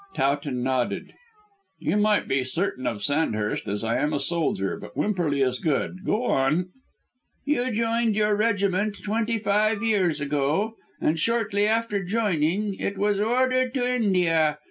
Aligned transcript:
Towton 0.15 0.63
nodded. 0.63 1.13
"You 1.77 1.95
might 1.95 2.27
be 2.27 2.43
certain 2.43 2.87
of 2.87 3.03
Sandhurst, 3.03 3.67
as 3.67 3.83
I 3.83 3.97
am 3.97 4.13
a 4.13 4.19
soldier, 4.19 4.75
but 4.75 4.97
Wimperly 4.97 5.43
is 5.43 5.59
good. 5.59 6.03
Go 6.03 6.25
on." 6.25 6.69
"You 7.45 7.69
joined 7.69 8.15
your 8.15 8.35
regiment 8.35 8.97
twenty 9.03 9.37
five 9.37 9.83
years 9.83 10.19
ago, 10.19 10.73
and 10.99 11.19
shortly 11.19 11.67
after 11.67 12.03
joining 12.03 12.73
it 12.79 12.97
was 12.97 13.19
ordered 13.19 13.75
to 13.75 13.87
India. 13.87 14.57